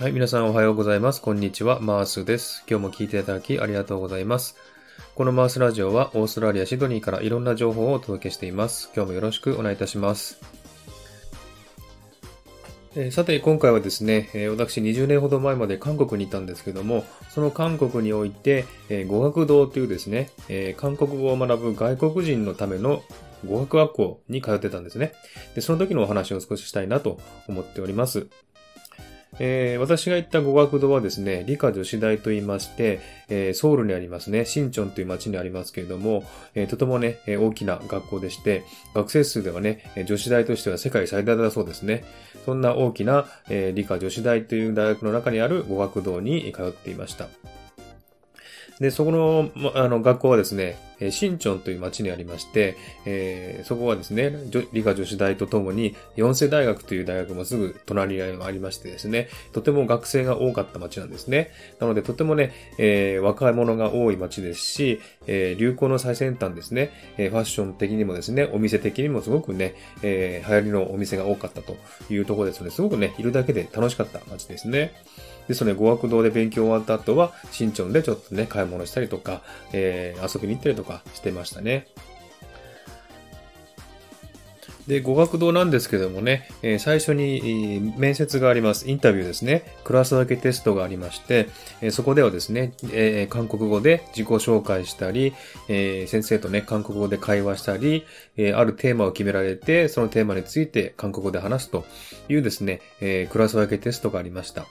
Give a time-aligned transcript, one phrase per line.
[0.00, 1.20] はい、皆さんおはようございます。
[1.20, 2.64] こんにちは、マースです。
[2.66, 4.56] 今日も聞いていただきありがとうございます。
[5.14, 8.90] このマースラジオはオーストラリア・シドニーからいろんな情報をお届けしています。
[8.96, 10.40] 今日もよろしくお願いいたします。
[12.96, 23.02] えさて、今回はですね、え私20年ほど前まで韓国にいたんですけども、その韓国において、え語学堂というですね、え韓国語を学ぶ外国人のための
[23.46, 25.12] 語学学校に通ってたんですね。
[25.54, 28.28] で、その時のお話を少ししたいなと思っております。
[29.42, 42.04] えー私が行った語学堂はですね、理科女子大と言いまして、えーソウルにありますね、シンチョンという町にありますけれども、えーとてもね、え大きな学校でして、学生数ではね、女子大としては世界最大だそうですね。
[42.44, 47.28] そんな大きな、えー理科女子大という大学の中にある語学堂に通っていました。
[48.78, 54.32] で、そこの、まあの、学校はですね、えーシンチョンという町にありまして、えーそこはですね、
[54.72, 61.50] 理科女子大とともに、四世大学という大学もすぐ隣にありましてですね、とても学生が多かった町なんですね。
[61.78, 71.76] なので、とてもね、えー若者が多い町ですし、えー流行の最先端ですね、えファッション的にもですね、お店的にもすごくね、え流行りのお店が多かったと
[72.10, 74.92] いうところですので、すごくね、いるだけで楽しかった町ですね。
[75.48, 81.86] ですので、語学堂で勉強終わった後は、新町でちょっとね、買い物したりとか、え遊びに行ったりとかしてましたね。
[84.86, 88.90] で、語学堂なんですけどもね、えー最初に面接があります。
[88.90, 89.62] インタビューですね。
[89.84, 91.48] クラス分けテストがありまして、
[91.80, 95.32] えーそこではですね、え韓国語で自己紹介したり、
[95.68, 98.04] え先生とね、韓国語で会話したり、
[98.36, 101.84] えあるテーマを決められて、そのテーマについて韓国語で話すと
[102.28, 104.66] いうですね、えクラス分けテストがありました。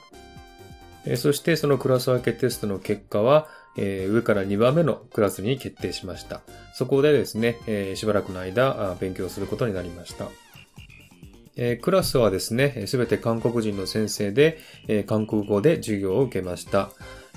[1.06, 6.42] えそしてそのクラス分けテストの結果は、えー上から2番目のクラスに決定しました。
[6.74, 10.28] そこでですね、えーしばらくの間勉強することになりました。
[11.56, 16.90] えークラスはですね、すべて韓国人の先生で、えー韓国語で授業を受けました。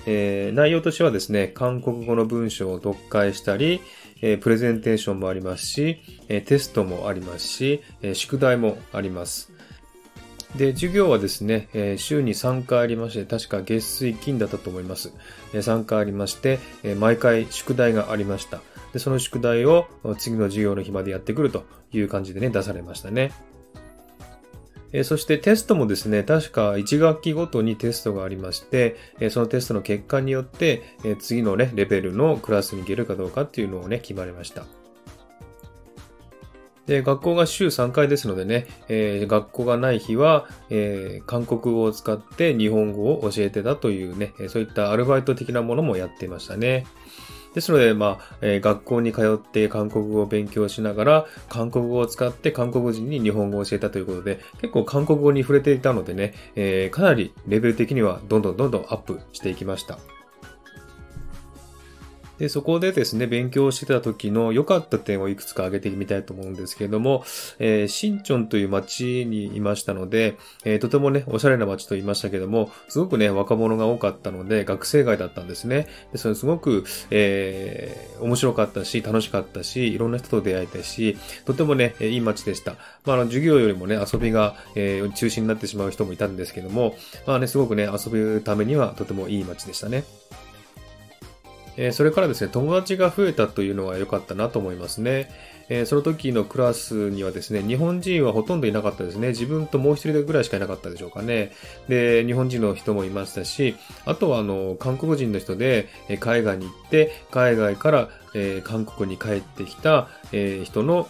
[0.06, 3.82] えー内容としてはですね、韓国語の文章を読解したり、
[4.22, 9.53] えプレゼンテーションもありますし、えテストもありますし、え宿題もあります。
[10.56, 15.14] で、授業はですね、えー週に3回ありまして、確か月水金だったと思います。
[15.54, 18.62] えー3回ありまして、えー毎回宿題がありました。
[18.94, 19.88] で、その宿題を
[20.20, 23.32] 次の授業の日までやってくるという感じでね、出されましたね。
[24.96, 34.66] えそしてテストもですね、確か1学期ごとにテストがありまして、えそのテストの結果によって、え次のね、レベルのクラスに行けるかどうかっていうのをね、決まりました。
[36.86, 46.86] で、学校が週3回ですのでね、えー学校がない日は、えー韓国語を使って日本語を教えてたというね、そういったアルバイト的なものもやっていましたね。
[47.54, 60.00] ですので、まあ、えー学校に通って韓国語を勉強しながら、韓国語を使って韓国人に日本語を教えたということで、結構韓国語に触れていたのでね、えーかなりレベル的にはどんどんどんどんアップしていきました。
[62.40, 67.24] で、そこでですね、勉強してた時の良かった点をいくつか挙げてみたいと思うんですけれども、
[67.60, 75.88] えー、シンチョンという町にいましたので、えーとてもね、おしゃれな町と言いましたけども、すごくね、若者が多かったので、学生街だったんですね。
[76.12, 82.76] でそれすごく、えー面白かったし、楽しかったし、いろんな人と出会えたし、とてもね、いい街でした。
[83.06, 86.96] まあ、あの、授業よりもね、遊びが、えー中心になってしまう人もいたんですけども、
[87.28, 90.04] まあね、すごくね、遊ぶためにはとてもいい街でしたね。
[91.78, 95.30] えそれからですね、友達が増えたというのは良かったなと思いますね。
[95.70, 99.30] えその時のクラスにはですね、日本人はほとんどいなかったですね。
[99.30, 101.52] 自分ともう一人ぐらいしかいなかったでしょうかね。
[101.88, 103.76] で、日本人の人もいましたし、
[104.06, 111.08] あとはあの、韓国人の人で、え海外に行って、海外から、え韓国に帰ってきた、え人の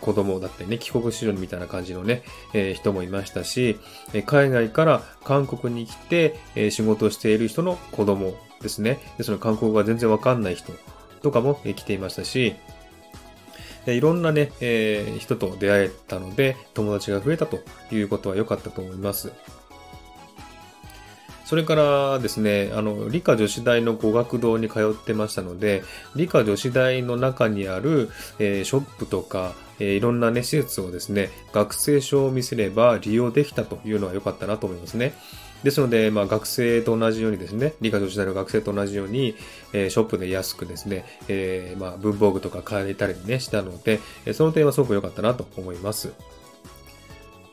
[0.00, 3.78] 子供だったりね、帰国子女みたいな感じのね、え人もいましたし、
[4.12, 8.98] え海外から韓国に来て、え仕事をしている人の子供ですね。
[9.18, 10.72] で、その韓国語が全然わかんない人
[11.22, 12.56] とかも来ていましたし、
[13.86, 17.60] でいろんなね、えー人と出会えたので、友達が増えたと
[17.92, 19.30] いうことは良かったと思います。
[21.44, 25.84] それからですね、あの、理科女子大の語学堂に通ってましたので、
[26.16, 28.08] 理科女子大の中にある、
[28.38, 35.12] えーショップとか、えーいろんなね、施設をですね、学生証を見せれば利用できたというのは良かったなと思いますね。
[35.64, 39.34] ですので、まあ、学生と同じようにですね、理科女子大の学生と同じように、
[39.72, 44.00] えーショップで安くですね、えーまあ、文房具とか買えたりね、したので、
[44.34, 46.12] その点はすごく良かったなと思います。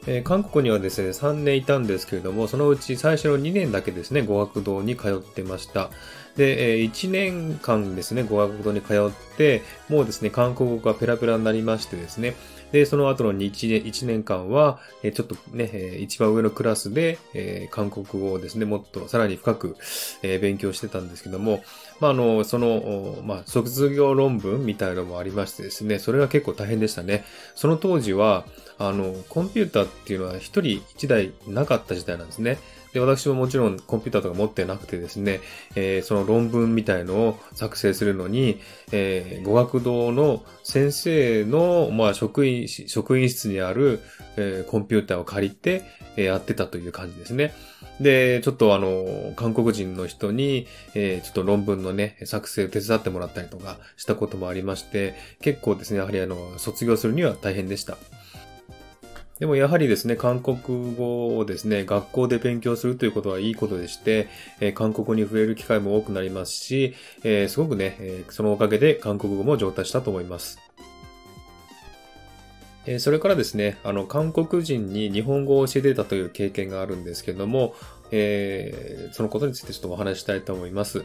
[0.07, 5.89] えー韓国にはですね、3年いたんですけれども、そのうち最初の2年だけですね、語学堂に通ってました。
[6.35, 12.35] で、えー1年間ですね、語学堂に通って、もうですね、韓国語がペラペラになりましてですね、
[12.71, 19.77] で、その後の1年 ,1 年間は、えちょっとね、え一番上のクラスで、え韓国語をですね、もっとさらに深く、
[20.23, 21.63] え勉強してたんですけども、
[22.00, 27.25] まあ、あの、その、まあ、卒業論文みたいなのもありましてですね、それが結構大変でしたね。
[27.56, 28.45] その当時は、
[28.77, 32.57] あの、コンピューターっていうのは一人一台なかった時代なんですね。
[32.93, 35.39] で、私ももちろんコンピューターとか持ってなくてですね、
[35.75, 38.59] えー、その論文みたいのを作成するのに、
[38.91, 44.01] えー、語学堂の先生の、まあ、職員、職員室にある、
[44.38, 45.83] えー、コンピューターを借りて、
[46.17, 47.53] えー、やってたという感じですね。
[47.99, 57.97] で、ちょっとあの、韓国人の人に、えー、ちょっと論文のね、作成を手伝ってもらったりとかしたこともありまして、結構ですね、やはりあの、卒業するには大変でした。
[59.41, 64.27] でもやはりですね、韓国語をですね、学校で勉強するということはいいことでして、
[64.59, 66.93] えー、韓国に触れる機会も多くなりますし、
[67.23, 70.59] えー、すごくね、えー、そのおかげで韓国語も上達したと思います。
[72.85, 77.73] えそれからですね、あの、韓国人に日本語を教えてたという経験があるんですけども、
[78.11, 81.03] え、そのことについてちょっとお話したいと思います。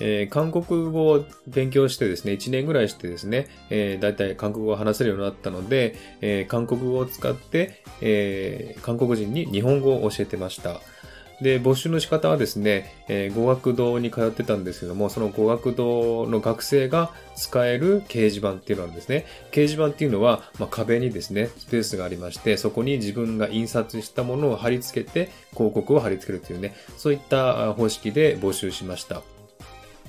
[0.00, 10.80] えー、韓国語を勉強してですね、1年ぐらいしてですね、えー、だいたい韓国語を話せるようになったので、えー、韓国語を使って、えー、韓国人に日本語を教えてました。
[11.40, 29.22] で、募集の仕方はですね、えー、語学堂に通ってたんですけども、その語学堂の学生が使える掲示板っていうのはですね、掲示板っていうのは、まあ、壁にですね、スペースがありまして、そこに自分が印刷したものを貼り付けて、広告を貼り付けるというね、そういった方式で募集しました。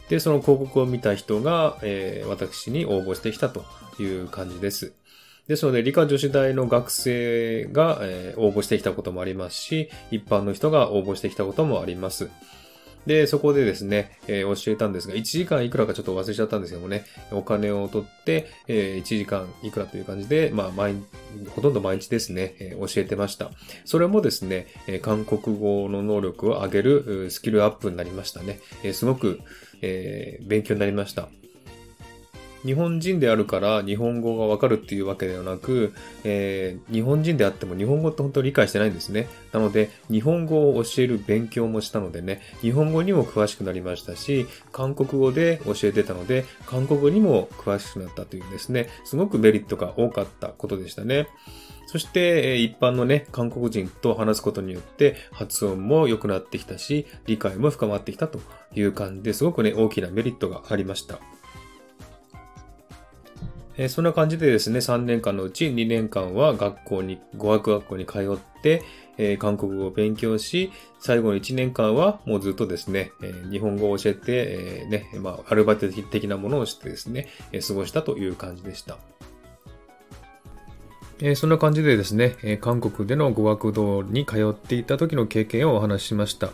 [0.09, 3.63] で、その広告を見た人が、えー、私に応募してきたと
[4.01, 4.93] いう感じです。
[5.47, 12.29] ですので、理科女子大の学生が、えー、応募してきたこともありますし、一般の人が応募してきたこともあります。
[13.05, 20.95] で、そこでですね、えー、教えたんですが、1時間いくらかちょっと忘れちゃったんですけどもね、お金を取って、えー、1時間いくらという感じで、まあ、毎、
[21.55, 23.51] ほとんど毎日ですね、えー、教えてました。
[23.85, 28.59] それもですね、え、韓国語の能力を上げるスキルアップになりましたね。
[28.83, 29.39] え、すごく、
[29.81, 31.29] えー、勉強になりました。
[32.65, 35.93] 日本人であるから日本語がわかるっていうわけではなく、
[36.23, 39.27] えー、日本人であっても日本語って本当に理解してないんですね。
[39.53, 51.27] なので、日本語を教える勉強もしたのでね、日本語にも詳しくなりましたし、韓国語で教えてたので、韓国語にも詳しくなったというですね、すごくメリットが多かったことでしたね。
[51.89, 58.39] そして、一般のね、韓国人と話すことによって発音も良くなってきたし、理解も深まってきたと
[58.75, 61.19] いう感じですごくね、大きなメリットがありました。
[63.75, 68.83] えそんな感じでですね、3年間のうち2年間は学校に、語学学校に通って、
[69.17, 78.99] え、韓国語を勉強し、最後の1年間はもうずっとですね、え、日本語を教えて、え、ね、まあ、アルバイト的なものをしてですね、え過ごしたという感じでした。
[81.21, 86.49] えそんな感じでですね、え韓国での語学堂に通っていた時の経験をお話ししました。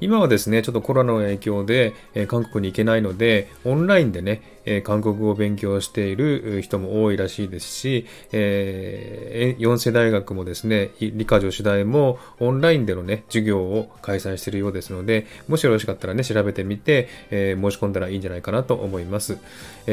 [0.00, 19.38] 今はですね、ちょっとコロナの影響で、え韓国に行けないので、オンラインでね、え韓国語を勉強している人も多いらしいですし、えー、4世大学もですね、理科女子大もオンラインでのね、授業を開催しているようですので、もしよろしかったらね、調べてみて、え、申し込んだらいいんじゃないかなと思います。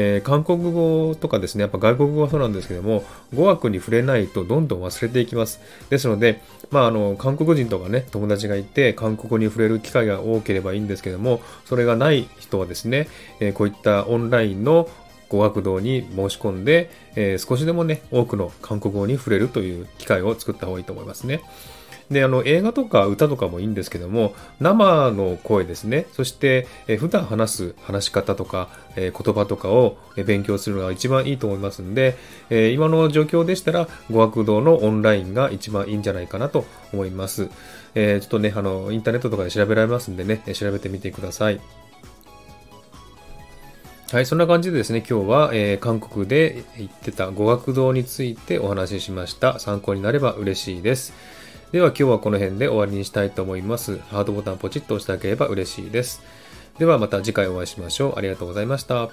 [0.00, 3.04] えー、韓国語とかですね、やっぱ外国語はそうなんですけども、
[3.34, 5.60] 語学に触れないとどんどん忘れていきます。
[5.90, 6.40] ですので、
[6.70, 13.08] まあ、あの、韓国人とかね、友達がいて、韓国に触れる機会が多ければいいんですけども、それがない人はですね、
[13.40, 14.88] えー、こういったオンラインの
[15.28, 21.40] 語学堂に申し込んで、えー、少しでもね、多くの韓国語に触れるという機会を作った方がいいと思いますね。
[22.10, 26.06] で、あの、映画とか歌とかもいいんですけども、生の声ですね。
[26.12, 32.16] そして、え普段話す話し方とか、え言葉とかを勉強するのが一番いいと思いますんで、
[32.48, 37.50] え今の状況でしたら、語学堂のオンラインが一番いいんじゃないかなと思います。
[37.94, 41.60] え、ちょっとね、あの、インターネットとかで調べられますんでね、調べてみてください。
[44.10, 49.58] はい、そんな感じでですね、今日は、えー、韓国で行ってた語学堂についてお話ししました。
[49.58, 51.12] 参考になれば嬉しいです。
[51.72, 53.98] では今日はこの辺で終わりにしたいと思います。
[53.98, 56.22] ハートボタンポチッと押してあげれば嬉しいです。
[56.78, 58.18] ではまた次回お会いしましょう。
[58.18, 59.10] ありがとうございました。